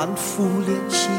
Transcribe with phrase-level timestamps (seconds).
[0.00, 1.10] 反复练习。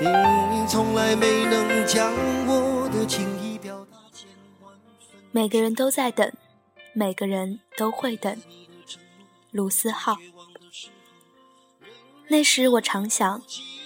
[0.00, 2.12] 你从来没能将
[2.48, 4.28] 我的情意表达千
[4.60, 4.74] 万
[5.30, 6.32] 每个人都在等，
[6.92, 8.36] 每个人都会等。
[9.52, 10.16] 卢思浩。
[12.26, 13.40] 那时我常想，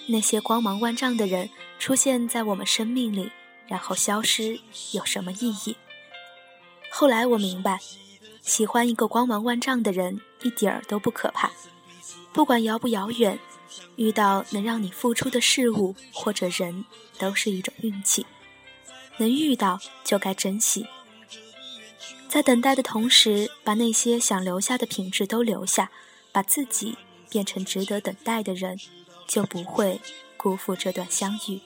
[0.08, 3.30] 那些光芒万丈的人出现在我们生命里，
[3.66, 4.58] 然后消失，
[4.92, 5.76] 有什么意义？
[6.90, 7.78] 后来我明白，
[8.40, 11.50] 喜欢一个光芒万丈的人一点儿都不可怕，
[12.36, 13.38] 不管遥不遥远，
[13.96, 16.84] 遇到能让你付出的事物或者人，
[17.18, 18.26] 都是一种运气。
[19.16, 20.86] 能遇到就该珍惜，
[22.28, 25.90] 在等待的同时，把那些想留下的品质都留下，
[26.30, 26.98] 把自己。
[27.28, 28.78] 变成值得等待的人，
[29.26, 30.00] 就不会
[30.36, 31.60] 辜负这段相遇。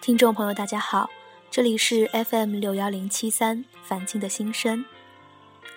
[0.00, 1.10] 听众朋友，大家好，
[1.52, 4.86] 这里是 FM 六幺零七三凡静的心声，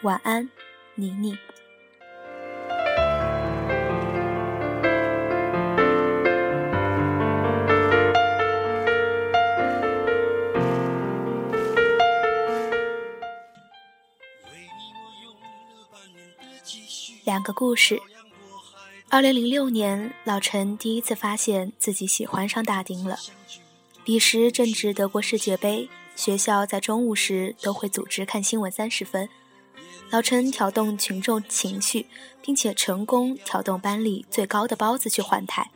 [0.04, 0.50] 晚安，
[0.96, 1.38] 妮妮。
[17.26, 18.02] 两个故事。
[19.10, 23.18] 二零零六年，老陈第一次发现自己喜欢上大丁了。
[24.06, 29.28] 彼时正值德国世界杯，学校在中午时都会组织看新闻三十分。
[30.12, 32.06] 老陈挑动群众情绪，
[32.40, 35.72] 并且成功挑动班里最高的包子去换台。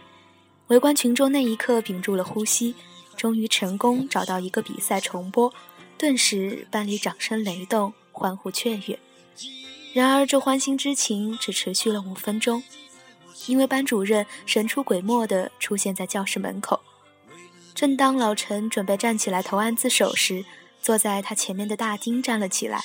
[0.68, 2.76] 围观群众那一刻屏住了呼吸，
[3.18, 5.52] 终于成功找到一个比赛重播。
[5.98, 9.00] 顿时班里掌声雷动，欢呼雀跃。
[9.92, 12.62] 然而，这欢欣之情只持续了五分钟，
[13.48, 16.80] 因为班主任神出鬼没地出现在教室门口。
[17.74, 20.44] 正当老陈准备站起来投案自首时，
[20.82, 22.82] 坐在他前面的大丁站了起来，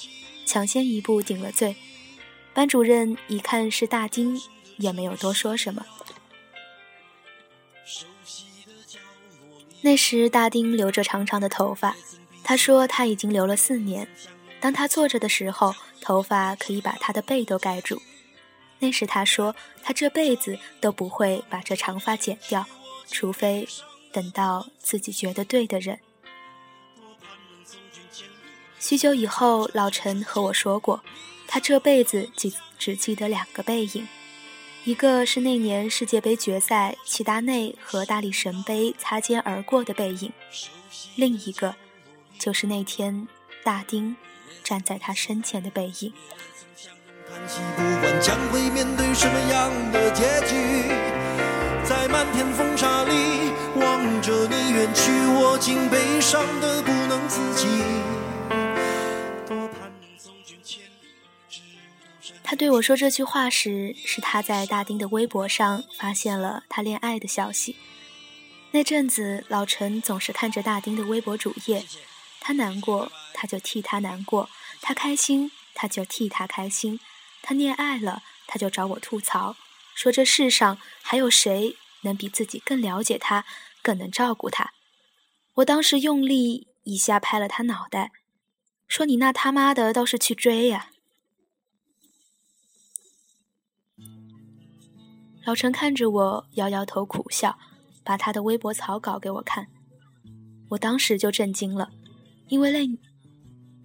[0.47, 1.77] 抢先一步顶了罪。
[2.53, 4.41] 班主任一看是大丁，
[4.77, 5.85] 也没有多说什么。
[9.83, 11.97] 那时，大丁留着长长的头发，
[12.43, 14.09] 他说他已经留了四年。
[14.61, 18.01] 当他坐着的时候，头发可以把他的背都盖住。
[18.79, 22.65] 那时他说，他这辈子都不会把这长发剪掉，
[23.11, 23.69] 除非
[24.15, 25.99] 等到自己觉得对的人。
[28.79, 31.03] 许久以后，老陈和我说过，
[31.47, 34.09] 他这辈子只只记得两个背影，
[34.85, 40.33] 一个是那年世界杯决赛齐达内和大力神杯擦肩而过的背影，
[41.17, 41.75] 另一个
[42.39, 43.27] 就是那天
[43.63, 44.17] 大丁。
[44.63, 46.11] 站在他身前的背影。
[47.77, 50.55] 不管将会面对什么样的结局，
[51.87, 53.13] 在漫天风沙里
[53.77, 57.69] 望着你远去，我竟悲伤的不能自己。
[62.43, 67.77] 他对我说这句话时，是他在大丁的微博上发现了他恋爱的消息。
[68.71, 71.85] 那阵子，老陈总是看着大丁的微博主页。
[72.41, 74.49] 他难过，他就替他难过；
[74.81, 76.99] 他开心，他就替他开心；
[77.43, 79.57] 他恋爱了，他就找我吐槽，
[79.95, 83.45] 说这世上还有谁能比自己更了解他，
[83.83, 84.73] 更能照顾他。
[85.55, 88.13] 我当时用力一下拍了他脑袋，
[88.89, 90.91] 说：“你那他妈的倒是去追呀！”
[95.47, 97.59] 老陈看着我，摇摇头苦笑，
[98.03, 99.69] 把他的微博草稿给我看。
[100.71, 101.91] 我当时就震惊了。
[102.49, 102.87] 因为那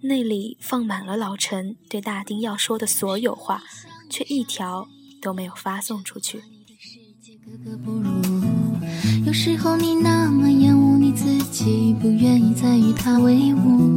[0.02, 3.62] 那里放满了老陈对大丁要说的所有话，
[4.10, 4.86] 却一条
[5.20, 6.42] 都没有发送出去。
[9.26, 13.90] 有时候你那么厌恶你自己，不愿意再与他为伍。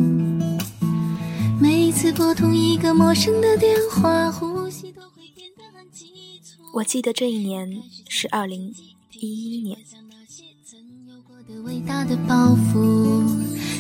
[1.60, 6.62] 每一次拨通一个陌生的电话，呼吸都会变得很急促。
[6.74, 8.74] 我记得这一年是二零
[9.20, 9.78] 一一年。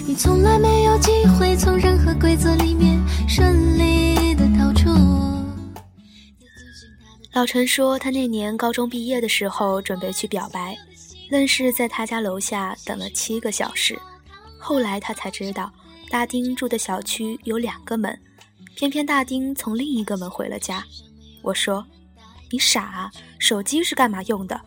[0.05, 5.22] 你从来没有机会从任何规则里面顺利的逃出。
[7.33, 10.77] 老陈说，他那年高中毕业的时候准备去表白，
[11.31, 13.99] 愣是在他家楼下等了七个小时。
[14.59, 15.73] 后来他才知道，
[16.11, 18.15] 大丁住的小区有两个门，
[18.75, 20.85] 偏偏大丁从另一个门回了家。
[21.41, 21.83] 我说
[22.51, 24.61] ：“你傻啊，手机是干嘛用的？”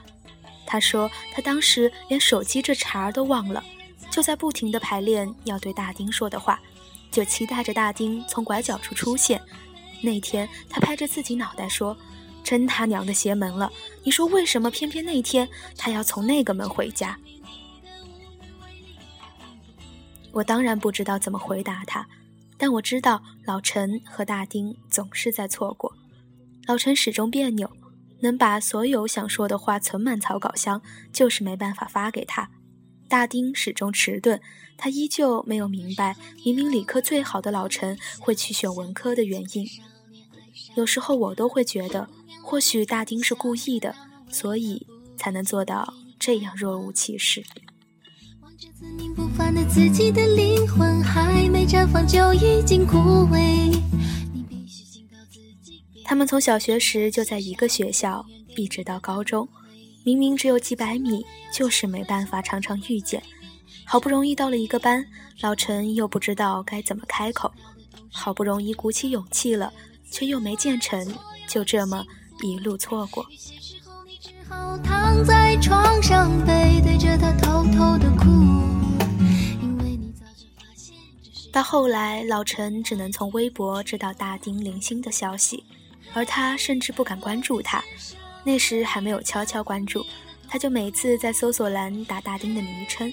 [0.67, 3.63] 他说：“他当时连手机这茬儿都忘了。”
[4.11, 6.61] 就在不停地排练要对大丁说的话，
[7.13, 9.41] 就期待着大丁从拐角处出现。
[10.03, 11.97] 那天他拍着自己脑袋说
[12.47, 13.69] ：“真他娘的邪门了！
[14.05, 17.19] 你说为什么偏偏那天他要从那个门回家？”
[20.31, 22.07] 我当然不知道怎么回答他，
[22.57, 25.93] 但我知道老陈和大丁总是在错过。
[26.69, 27.69] 老陈始终别扭，
[28.21, 30.81] 能把所有想说的话存满草稿箱，
[31.13, 32.49] 就是没办法发给他。
[33.09, 34.41] 大丁始终迟钝，
[34.77, 36.15] 他依旧没有明白，
[36.45, 39.67] 明明理科最好的老陈会去选文科的原因。
[40.75, 42.09] 有时候我都会觉得，
[42.43, 43.95] 或许大丁是故意的，
[44.31, 44.87] 所以
[45.17, 47.45] 才能做到这样若无其事。
[56.05, 58.25] 他们从小学时就在一个学校，
[58.57, 59.49] 一直到高中。
[60.05, 63.21] 明明只有几百米，就是没办法常常遇见。
[63.85, 65.05] 好不容易到了一个班，
[65.41, 67.51] 老陈又不知道该怎么开口。
[68.13, 69.73] 好不容易鼓起勇气了，
[70.11, 71.15] 却又没见成，
[71.47, 72.05] 就这么
[72.43, 73.27] 一路错过。
[81.53, 85.65] 到后来，老陈只能从微博知道大丁零星的消息，
[86.13, 87.83] 而他甚至不敢关注他。
[88.45, 90.05] 那时还没有悄悄关注，
[90.47, 93.13] 他就每次在搜索栏打大丁的昵称。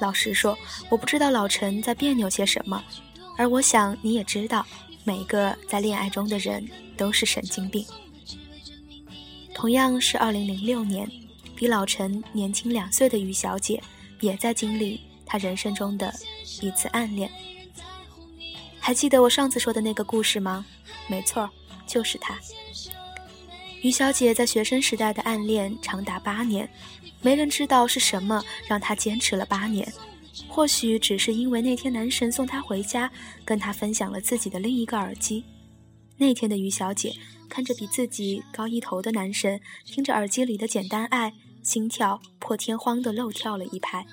[0.00, 0.58] 老实说，
[0.90, 2.82] 我不知道老陈在别扭些什么，
[3.38, 4.66] 而我想你也知道，
[5.04, 6.66] 每个在恋爱中的人
[6.96, 7.84] 都是神经病。
[9.54, 11.08] 同样是2006年，
[11.54, 13.80] 比老陈年轻两岁的于小姐，
[14.20, 16.12] 也在经历她人生中的
[16.60, 17.30] 一次暗恋。
[18.80, 20.66] 还记得我上次说的那个故事吗？
[21.06, 21.48] 没错，
[21.86, 22.36] 就是她。
[23.82, 26.68] 于小姐在学生时代的暗恋长达八年，
[27.20, 29.86] 没人知道是什么让她坚持了八年。
[30.48, 33.10] 或许只是因为那天男神送她回家，
[33.44, 35.44] 跟她分享了自己的另一个耳机。
[36.16, 37.12] 那天的于小姐
[37.48, 41.30] 看着比自己高一头的男神，听着耳机里的《简单爱》，
[41.62, 44.06] 心跳破天荒地漏跳了一拍。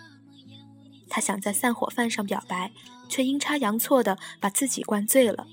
[1.09, 2.71] 她想在散伙饭上表白，
[3.09, 5.45] 却阴差阳错地把自己灌醉了。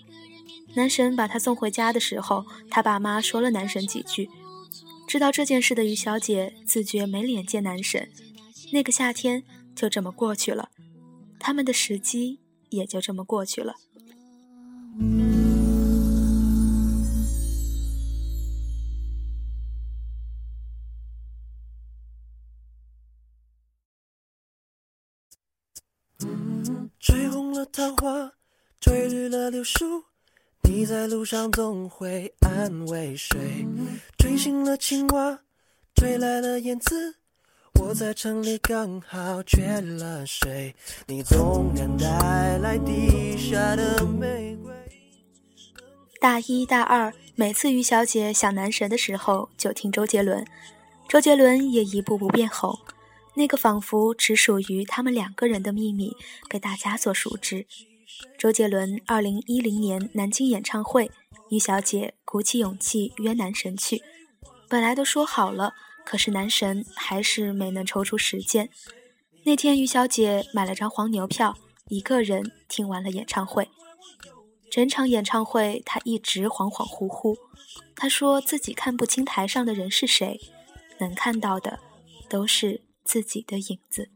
[0.75, 4.31] 男神把她送回家的时候，他爸妈说了男神几句。
[5.07, 8.11] 知道这件事的于小姐自觉没脸见男神，
[8.73, 9.43] 那个夏天
[9.79, 10.71] 就这么过去了，
[11.39, 13.77] 他们的时机也就这么过去了。
[26.99, 28.33] 吹红了桃花，
[28.81, 30.07] 吹绿了柳树。
[30.63, 33.65] 你在路上总会安慰谁？
[34.19, 35.45] 吹醒了青蛙，
[35.95, 37.15] 吹来了燕子。
[37.81, 40.75] 我在城里刚好缺了水，
[41.07, 44.73] 你总敢带来地下的玫瑰。
[46.21, 50.45] 大一、大二，每次于小姐想男神的时候，就听周杰伦。
[51.09, 52.77] 周杰伦也一步步变红，
[53.35, 56.17] 那个仿佛只属于他们两个人的秘密，
[56.49, 57.67] 被大家所熟知。
[58.37, 61.11] 周杰伦二零一零年南京演唱会，
[61.51, 64.03] 于小姐鼓起勇气约男神去。
[64.69, 65.75] 本来都说好了，
[66.09, 68.71] 可是男神还是没能抽出时间。
[69.45, 73.69] 那天，于小姐买了张黄牛票，一个人听完了演唱会。
[74.71, 77.37] 整场演唱会，她一直恍恍惚惚。
[77.95, 80.41] 她说自己看不清台上的人是谁，
[80.99, 81.79] 能看到的
[82.27, 84.09] 都是自己的影子。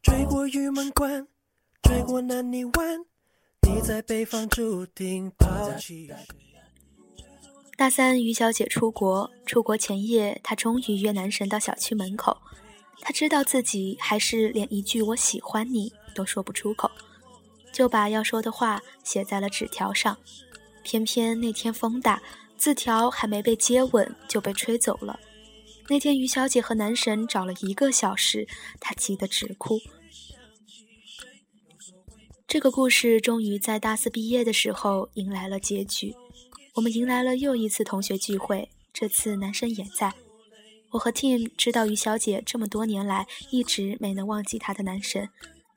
[0.00, 1.28] 追过玉门关。
[1.82, 3.00] 追过南泥湾，
[3.68, 6.08] 你在北方注定抛弃。
[7.80, 12.36] 大三，于小姐出国，出国前夜，她终于约男神到小区门口。
[13.00, 16.90] 她知道自己还是连一句“我喜欢你”都说不出口，
[17.72, 20.14] 就把要说的话写在了纸条上。
[20.82, 22.22] 偏偏那天风大，
[22.58, 25.18] 字条还没被接吻就被吹走了。
[25.88, 28.46] 那天，于小姐和男神找了一个小时，
[28.78, 29.80] 她急得直哭。
[32.46, 36.14] 这个故事终于在大四毕业的时候迎来了结局。
[36.74, 40.14] 我们迎来了又一次同学聚会，这次男生也在。
[40.90, 45.28] 我和 Tim 知道于小姐这么多年来一直没能忘记她的男神，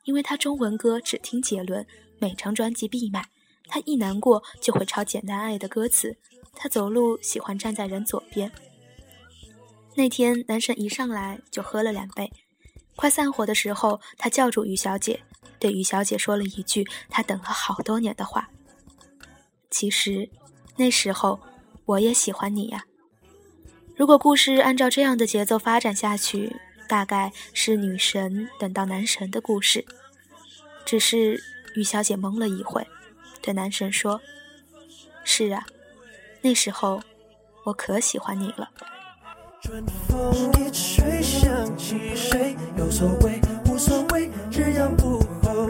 [0.04, 1.84] 因为她中文歌只听杰伦，
[2.18, 3.28] 每张专辑必买。
[3.66, 6.16] 她一难过就会抄《简单爱》的歌词。
[6.54, 8.52] 她走路喜欢站在人左边。
[9.96, 12.32] 那天男神一上来就喝了两杯，
[12.94, 15.20] 快散伙的时候，他叫住于小姐。
[15.58, 18.50] 对于小姐说了一句他等了好多年的话。
[19.70, 20.28] 其实，
[20.76, 21.40] 那时候
[21.84, 22.84] 我也喜欢你呀。
[23.96, 26.56] 如果故事按照这样的节奏发展下去，
[26.88, 29.84] 大概是女神等到男神的故事。
[30.84, 31.40] 只是
[31.74, 32.86] 于小姐懵了一会，
[33.40, 34.20] 对男神说
[35.24, 35.64] ：“是啊，
[36.42, 37.00] 那时候
[37.64, 38.70] 我可喜欢你了。”
[39.62, 43.40] 春风一吹，想起谁，有所谓，
[43.70, 45.66] 无所谓，只要不后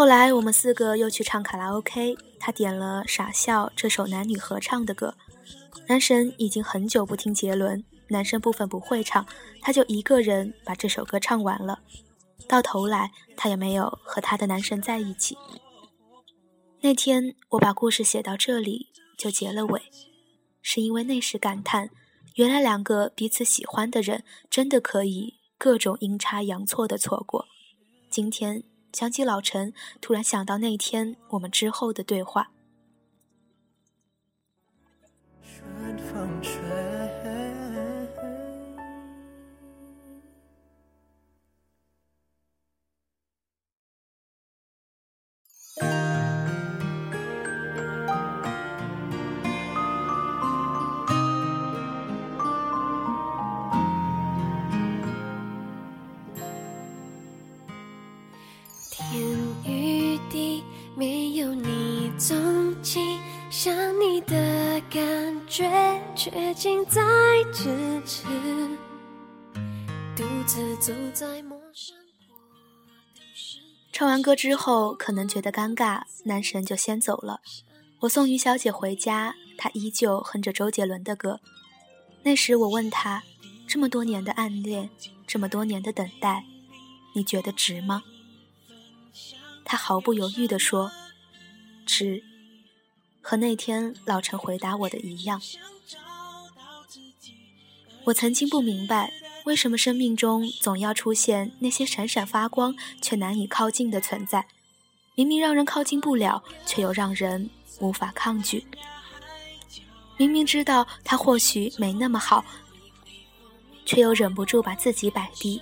[0.00, 5.14] 后来我们四个又去唱卡拉 OK，他点了《傻笑》这首男女合唱的歌。
[5.88, 9.26] 男神已经很久不听杰伦，男生部分不会唱，
[9.60, 11.80] 他就一个人把这首歌唱完了。
[12.48, 15.36] 到头来，他也没有和他的男神在一起。
[16.80, 18.86] 那天我把故事写到这里
[19.18, 19.82] 就结了尾，
[20.62, 21.90] 是因为那时感叹，
[22.36, 27.44] 原来两个彼此喜欢的人真的可以各种阴差阳错的错过。
[28.08, 28.62] 今天。
[28.92, 32.50] 想起老陈，突然想到那天我们之后的对话。
[63.62, 63.68] 在
[64.90, 65.44] 咫
[68.06, 68.24] 尺，
[70.16, 71.94] 独自走在陌生
[73.92, 77.42] 唱完歌之后，可能觉得尴尬，男神就先走了。
[77.98, 81.42] 我送于小姐回家，她依旧哼着周杰伦的歌。
[82.22, 83.22] 那时我问她，
[83.68, 84.88] 这么多年的暗恋，
[85.26, 86.46] 这么多年的等待，
[87.14, 88.04] 你觉得值吗？
[89.66, 90.90] 她毫不犹豫地说
[91.84, 92.24] ：“值。”
[93.20, 95.40] 和那天老陈回答我的一样。
[98.04, 99.12] 我曾经不明白，
[99.44, 104.46] 为什么生命中总要出现那些闪闪发光却难以靠近的存在，
[105.14, 108.66] 明明让人靠近不了，却又让人无法抗拒。
[110.16, 112.44] 明明知道他或许没那么好，
[113.84, 115.60] 却又忍不住把自己摆低。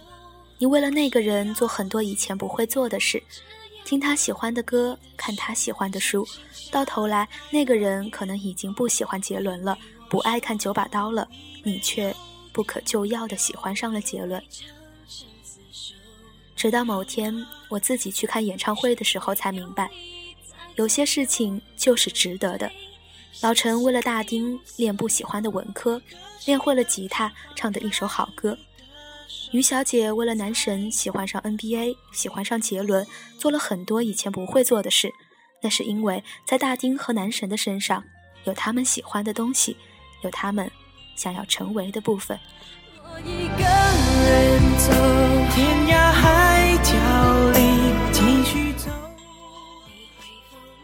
[0.59, 3.23] 你为了那个人做很多以前不会做的事，
[3.88, 6.28] 听他喜欢的歌，看他喜欢的书，
[6.71, 9.78] 到头来那个人可能已经不喜欢杰伦了，
[10.11, 11.26] 不爱看九把刀了，
[11.62, 12.14] 你却。
[12.50, 14.42] 不可救药的喜欢上了杰伦，
[16.57, 17.33] 直到某天
[17.68, 19.88] 我自己去看演唱会的时候，才明白，
[20.75, 22.68] 有些事情就是值得的。
[23.40, 26.02] 老陈为了大丁练不喜欢的文科，
[26.47, 28.57] 练会了吉他，唱的一首好歌；
[29.52, 33.06] 于小姐为了男神喜欢上 NBA，喜欢上杰伦，
[33.38, 35.12] 做了很多以前不会做的事。
[35.62, 38.04] 那是因为在大丁和男神的身上，
[38.44, 39.76] 有他们喜欢的东西，
[40.23, 40.70] 有他们。
[41.16, 42.38] 想要成为的部分，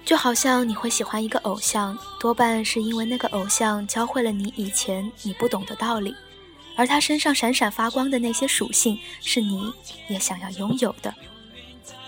[0.04, 6.12] 就好像你会喜欢一个偶像，多半是因为那个偶像教会了你以前你不懂的道理，
[6.76, 9.72] 而他身上闪闪发光的那些属性，是你
[10.08, 11.14] 也想要拥有的。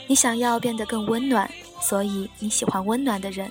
[0.07, 3.51] 你想要变得更温暖，所以你喜欢温暖的人。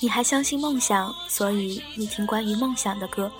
[0.00, 3.30] 你还相信梦想，所以你听关于梦想的歌。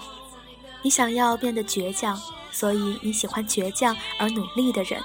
[0.83, 2.21] 你想要变得倔强，
[2.51, 5.01] 所以你喜欢倔强而努力的人。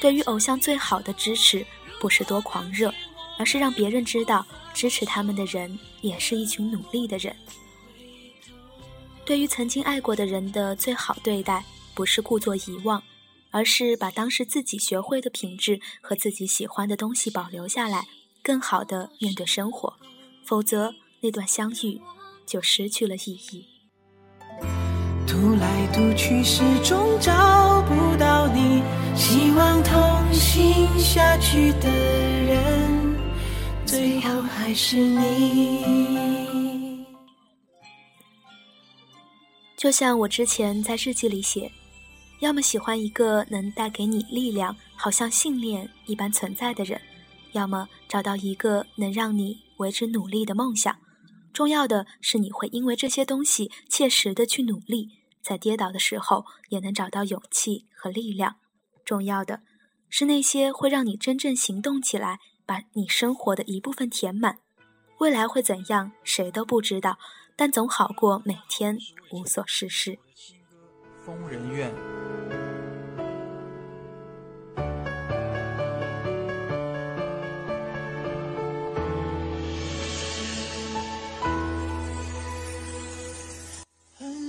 [0.00, 1.66] 对于偶像最好的支持，
[2.00, 2.92] 不是多狂热，
[3.38, 7.34] 而是让别人知道支持他们的人也是一群努力的人。
[9.28, 13.02] 对于曾经爱过的人的最好对待，不是故作遗忘，
[13.50, 18.06] 而是把当时自己学会的品质和自己喜欢的东西保留下来，
[18.42, 19.92] 更好的面对生活。
[20.46, 22.00] 否则，那段相遇
[22.46, 23.66] 就失去了意义。
[25.26, 28.82] 读来读去，始终找不到你，
[29.14, 33.14] 希望同行下去的人，
[33.84, 36.67] 最后还是你。
[39.78, 41.70] 就像我之前在日记里写，
[42.40, 47.00] 要么喜欢一个能带给你力量，好像信念一般存在的人，
[47.52, 49.56] 要么找到一个能让你。
[49.76, 50.98] 为之努力的梦想，
[51.52, 55.08] 重要的是你会因为这些东西切实的去努力，
[55.40, 58.56] 在跌倒的时候也能找到勇气和力量。
[59.04, 59.60] 重要的
[60.10, 64.58] 是那些会让你真正行动起来，把你生活的一部分填满。
[65.20, 67.16] 未来会怎样，谁都不知道，
[67.60, 68.96] 但总好过每天
[69.32, 70.16] 无所事事。
[71.26, 71.92] 疯人院。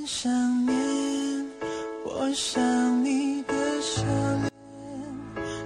[0.06, 1.48] 想念，
[2.04, 4.52] 我想你的笑脸，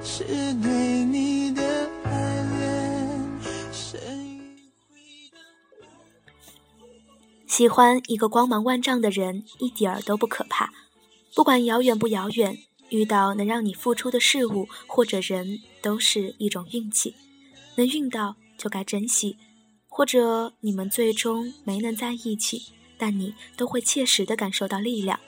[0.01, 0.23] 是
[0.61, 1.42] 对你
[7.53, 10.73] 喜欢一个光芒万丈的人，一点儿都不可怕。
[11.35, 12.57] 不管遥远不遥远，
[12.89, 17.13] 遇到能让你付出的事物或者人，都是一种运气。
[17.75, 19.37] 能遇到就该珍惜，
[19.87, 25.19] 或者你们最终没能在一起，但你都会切实的感受到力量。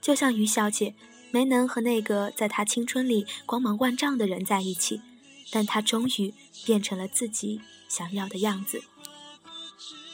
[0.00, 0.94] 就像于小姐
[1.32, 5.00] 没能和那个在她青春里光芒万丈的人在一起，
[5.50, 6.32] 但她终于
[6.64, 8.84] 变成了自己想要的样子。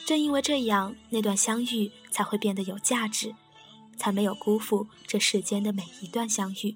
[0.07, 3.35] 正因为这样，那段相遇才会变得有价值。
[3.95, 6.75] 才没有辜负这世间的每一段相遇。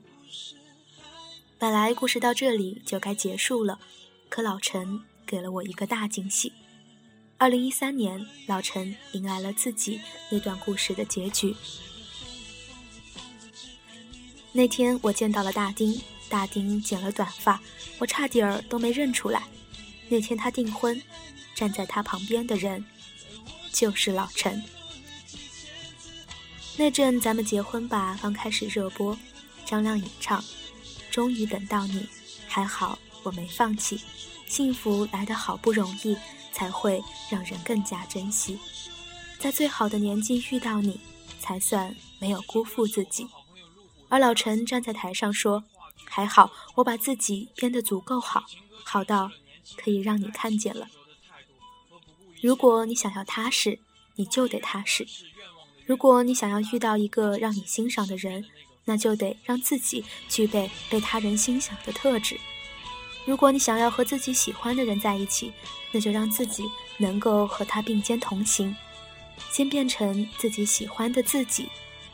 [1.59, 3.81] 本来故事到这里就该结束了，
[4.29, 6.53] 可老陈给了我一个大惊喜。
[7.39, 11.57] 二零一三年，老陈迎来了自己那段故事的结局。
[14.53, 17.61] 那天我见到了大丁，大丁剪了短发，
[17.99, 19.43] 我差点儿都没认出来。
[20.09, 21.03] 那天他订婚，
[21.57, 22.85] 站在他旁边的人
[23.77, 24.63] 就是老陈。
[26.79, 29.17] 那阵咱们结婚吧刚开始热播，
[29.67, 30.43] 张靓颖唱
[31.13, 32.09] ：“终于等到你，
[32.49, 34.01] 还好我没放弃，
[34.47, 36.17] 幸福来得好不容易，
[36.53, 38.59] 才会让人更加珍惜。
[39.39, 40.99] 在最好的年纪遇到你，
[41.39, 43.29] 才算没有辜负自己。”
[44.09, 45.65] 而老陈站在台上说
[46.09, 48.47] ：“还好我把自己编得足够好，
[48.85, 49.31] 好到
[49.77, 50.89] 可以让你看见了。
[52.43, 53.79] 如果你想要踏实，
[54.15, 55.07] 你就得踏实。”
[55.87, 58.45] 如果你想要遇到一个让你欣赏的人，
[58.85, 62.37] 那就得让自己具备被他人欣赏的特质。
[63.25, 65.53] 如果你想要和自己喜欢的人在一起，
[65.93, 66.65] 那就让自己
[66.99, 68.75] 能够和他并肩同行，
[69.51, 71.69] 先变成自己喜欢的自己，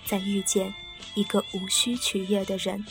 [0.05, 0.73] 再遇见
[1.14, 2.85] 一个无需取悦的人。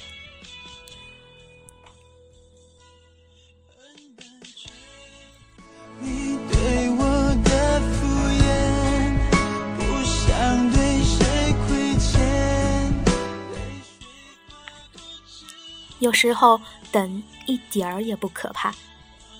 [16.01, 16.59] 有时候
[16.91, 18.73] 等一点儿也不可怕，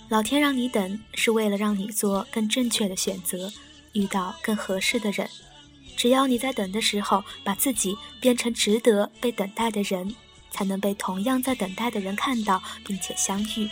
[0.10, 3.52] 老天让你等，是为了让你做更正确的选择，
[3.94, 5.28] 遇到更合适的人。
[5.98, 10.16] 只要你在等的时候，把自己变成值得被等待的人，
[10.52, 13.68] 才能被同样在等待的人看到，并且相遇。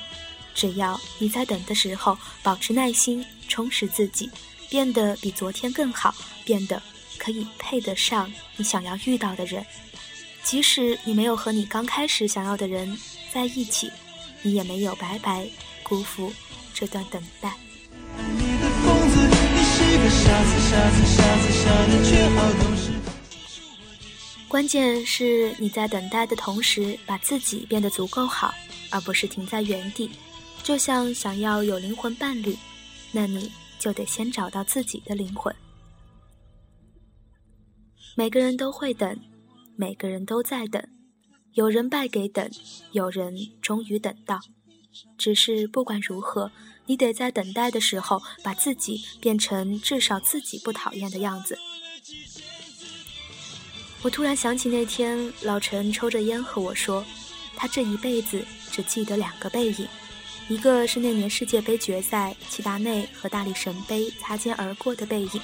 [0.56, 4.32] 只要你在等的时候保持耐心，充实自己，
[4.68, 6.82] 变得比昨天更好，变得
[7.20, 9.64] 可以配得上你想要遇到的人。
[10.50, 12.98] 即使你没有和你刚开始想要的人
[13.32, 13.88] 在一起，
[14.42, 15.48] 你也没有白白
[15.84, 16.34] 辜负
[16.74, 17.56] 这段等待。
[24.48, 28.52] 关键是你在等待的同时，把自己变得足够好，
[28.90, 30.10] 而不是停在原地。
[30.64, 32.58] 就像想要有灵魂伴侣，
[33.12, 35.56] 那你就得先找到自己的灵魂。
[38.16, 39.16] 每个人都会等。
[39.80, 40.86] 每个人都在等，
[41.54, 42.52] 有人败给等，
[42.92, 44.42] 有人终于等到。
[45.18, 46.52] 只是不管如何，
[46.86, 51.58] 你得在等待的时候，把自己变成至少自己不讨厌的样子。
[54.02, 57.06] 我突然想起那天老陈抽着烟和我说，
[57.56, 59.88] 他这一辈子只记得两个背影，
[60.50, 65.42] 一个是那年世界杯决赛齐达内和大力神杯擦肩而过的背影，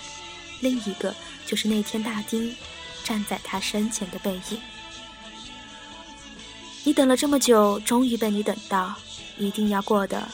[0.59, 2.53] 另一个就是那天大丁。
[3.05, 4.59] 站在他身前的背影，
[6.83, 8.95] 你等了这么久，终于被你等到，
[9.37, 10.27] 一定要过得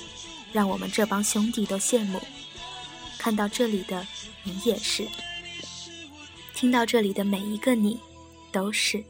[0.53, 2.21] 让我们这帮兄弟都羡慕。
[3.17, 4.07] 看到这里的
[4.43, 5.05] 你也是，
[6.55, 7.99] 听到这里的每一个你
[8.53, 9.03] 都是。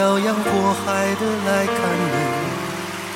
[0.00, 1.76] 漂洋过海的来看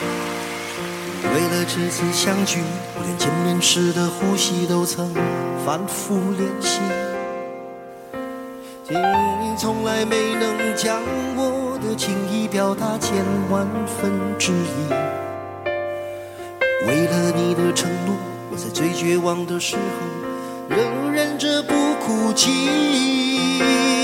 [0.03, 2.61] 你，为了这次相聚，
[2.95, 5.15] 我连见面时的呼吸都曾
[5.65, 6.81] 反复练习。
[8.91, 11.01] 你从来没能将
[11.35, 14.91] 我的情意表达千万分之一。
[16.87, 18.15] 为了你的承诺，
[18.53, 19.81] 我在最绝望的时候
[20.69, 24.04] 仍忍着不哭泣。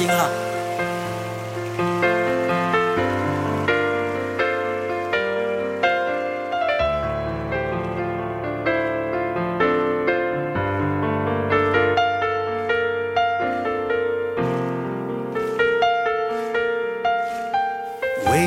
[0.00, 0.06] 为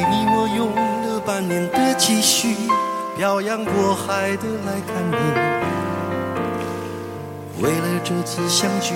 [0.10, 2.56] 你我用了半年的积蓄
[3.16, 5.18] 漂洋过海的来看你。
[7.62, 8.96] 为了这次相聚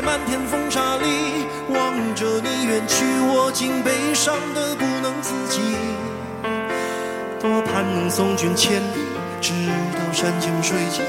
[0.00, 5.60] 在漫天风沙里望着你远去，我竟悲伤的不能自己。
[7.38, 9.04] 多盼能送君千里，
[9.42, 9.52] 直
[9.92, 11.04] 到山穷水尽，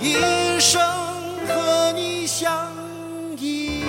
[0.00, 0.80] 一生
[1.46, 2.72] 和你相
[3.36, 3.84] 依。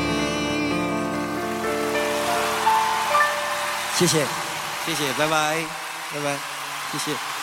[3.96, 4.26] 谢谢，
[4.86, 5.56] 谢谢，拜拜，
[6.14, 6.36] 拜拜，
[6.92, 7.37] 谢谢。